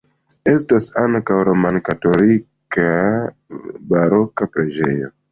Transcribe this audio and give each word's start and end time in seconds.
Estas 0.51 0.85
ankaŭ 1.01 1.35
romkatolika 1.49 2.85
baroka 3.91 4.49
preĝejo. 4.57 5.11